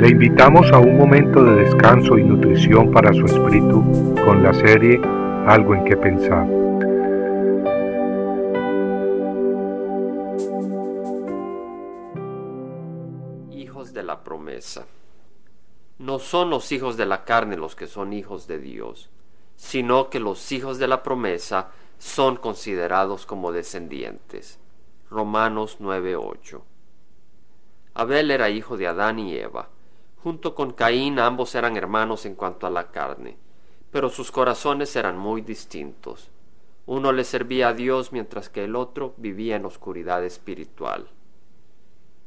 [0.00, 4.98] Le invitamos a un momento de descanso y nutrición para su espíritu con la serie
[5.46, 6.46] Algo en que pensar.
[13.52, 14.86] Hijos de la promesa.
[15.98, 19.10] No son los hijos de la carne los que son hijos de Dios,
[19.56, 24.58] sino que los hijos de la promesa son considerados como descendientes.
[25.10, 26.62] Romanos 9:8.
[27.92, 29.68] Abel era hijo de Adán y Eva.
[30.22, 33.38] Junto con Caín ambos eran hermanos en cuanto a la carne,
[33.90, 36.30] pero sus corazones eran muy distintos.
[36.84, 41.08] Uno le servía a Dios mientras que el otro vivía en oscuridad espiritual.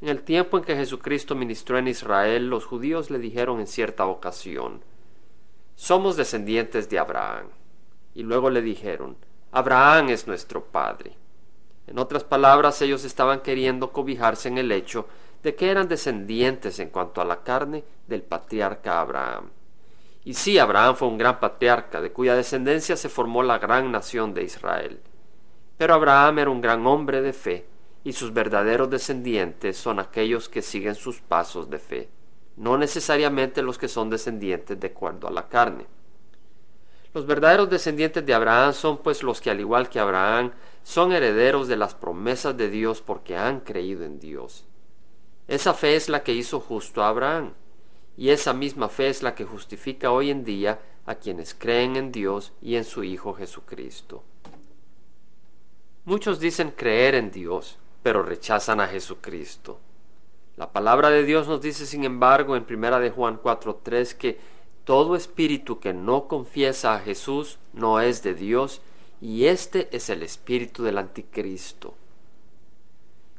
[0.01, 4.05] En el tiempo en que Jesucristo ministró en Israel, los judíos le dijeron en cierta
[4.05, 4.81] ocasión,
[5.75, 7.47] Somos descendientes de Abraham.
[8.15, 9.17] Y luego le dijeron,
[9.51, 11.13] Abraham es nuestro Padre.
[11.87, 15.07] En otras palabras, ellos estaban queriendo cobijarse en el hecho
[15.43, 19.49] de que eran descendientes en cuanto a la carne del patriarca Abraham.
[20.25, 24.33] Y sí, Abraham fue un gran patriarca, de cuya descendencia se formó la gran nación
[24.33, 25.01] de Israel.
[25.77, 27.65] Pero Abraham era un gran hombre de fe,
[28.05, 32.09] y sus verdaderos descendientes son aquellos que siguen sus pasos de fe,
[32.55, 35.85] no necesariamente los que son descendientes de acuerdo a la carne.
[37.13, 40.51] Los verdaderos descendientes de Abraham son pues los que al igual que Abraham
[40.83, 44.65] son herederos de las promesas de Dios porque han creído en Dios.
[45.47, 47.53] Esa fe es la que hizo justo a Abraham,
[48.15, 52.11] y esa misma fe es la que justifica hoy en día a quienes creen en
[52.11, 54.23] Dios y en su Hijo Jesucristo.
[56.05, 59.79] Muchos dicen creer en Dios, pero rechazan a Jesucristo.
[60.55, 64.39] La palabra de Dios nos dice, sin embargo, en primera de Juan 4:3 que
[64.83, 68.81] todo espíritu que no confiesa a Jesús no es de Dios,
[69.21, 71.95] y este es el espíritu del anticristo.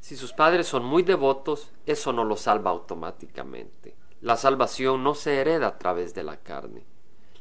[0.05, 3.97] Si sus padres son muy devotos, eso no los salva automáticamente.
[4.21, 6.85] La salvación no se hereda a través de la carne.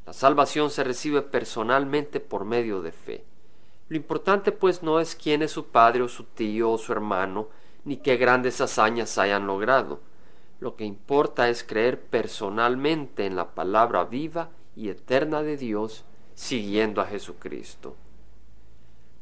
[0.05, 3.25] La salvación se recibe personalmente por medio de fe.
[3.89, 7.49] Lo importante pues no es quién es su padre o su tío o su hermano,
[7.83, 9.99] ni qué grandes hazañas hayan logrado.
[10.61, 17.01] Lo que importa es creer personalmente en la palabra viva y eterna de Dios, siguiendo
[17.01, 17.97] a Jesucristo.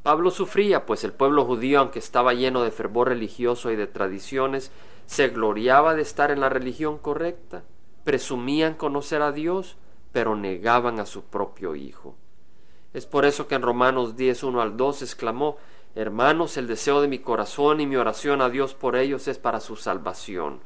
[0.03, 4.71] Pablo sufría, pues el pueblo judío, aunque estaba lleno de fervor religioso y de tradiciones,
[5.05, 7.63] se gloriaba de estar en la religión correcta,
[8.03, 9.77] presumían conocer a Dios,
[10.11, 12.15] pero negaban a su propio Hijo.
[12.93, 15.57] Es por eso que en Romanos 10, 1 al 2 exclamó,
[15.93, 19.59] Hermanos, el deseo de mi corazón y mi oración a Dios por ellos es para
[19.59, 20.61] su salvación,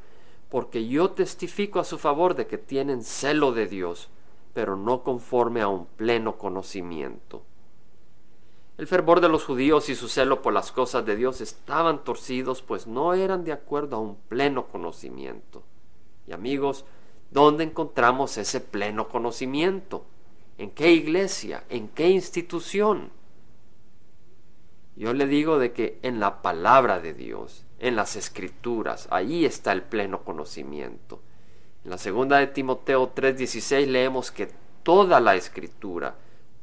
[0.49, 4.09] porque yo testifico a su favor de que tienen celo de Dios,
[4.53, 7.43] pero no conforme a un pleno conocimiento.
[8.77, 12.61] El fervor de los judíos y su celo por las cosas de Dios estaban torcidos,
[12.61, 15.63] pues no eran de acuerdo a un pleno conocimiento.
[16.27, 16.83] Y amigos,
[17.31, 20.05] ¿dónde encontramos ese pleno conocimiento?
[20.57, 21.63] ¿En qué iglesia?
[21.69, 23.11] ¿En qué institución?
[24.97, 29.71] Yo le digo de que en la palabra de Dios, en las escrituras, ahí está
[29.71, 31.21] el pleno conocimiento.
[31.83, 34.49] En la segunda de Timoteo 3:16 leemos que
[34.83, 36.15] toda la escritura,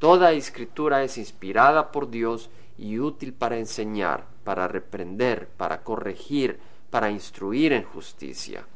[0.03, 6.59] Toda escritura es inspirada por Dios y útil para enseñar, para reprender, para corregir,
[6.91, 8.67] para instruir en justicia.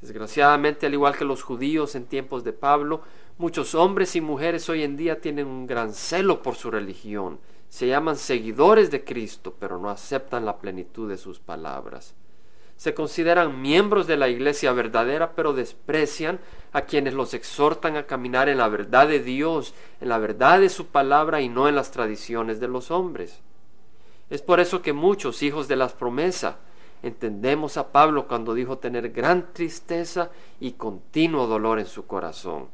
[0.00, 3.02] Desgraciadamente, al igual que los judíos en tiempos de Pablo,
[3.38, 7.38] muchos hombres y mujeres hoy en día tienen un gran celo por su religión,
[7.68, 12.16] se llaman seguidores de Cristo, pero no aceptan la plenitud de sus palabras
[12.76, 16.38] se consideran miembros de la iglesia verdadera, pero desprecian
[16.72, 20.68] a quienes los exhortan a caminar en la verdad de Dios, en la verdad de
[20.68, 23.40] su palabra y no en las tradiciones de los hombres.
[24.28, 26.56] Es por eso que muchos hijos de las promesas
[27.02, 32.68] entendemos a Pablo cuando dijo tener gran tristeza y continuo dolor en su corazón.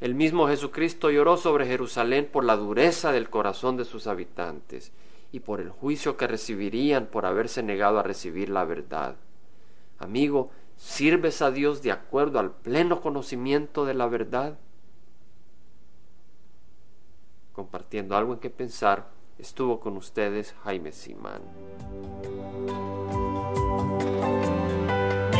[0.00, 4.92] El mismo Jesucristo lloró sobre Jerusalén por la dureza del corazón de sus habitantes
[5.32, 9.16] y por el juicio que recibirían por haberse negado a recibir la verdad.
[9.98, 14.58] Amigo, ¿sirves a Dios de acuerdo al pleno conocimiento de la verdad?
[17.52, 21.40] Compartiendo algo en que pensar, estuvo con ustedes Jaime Simán.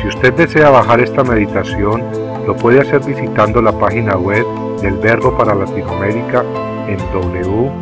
[0.00, 2.02] Si usted desea bajar esta meditación,
[2.46, 4.46] lo puede hacer visitando la página web
[4.80, 6.42] del Verbo para Latinoamérica
[6.86, 7.74] en www.elvela.com.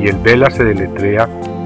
[0.00, 1.28] Y el Vela se deletrea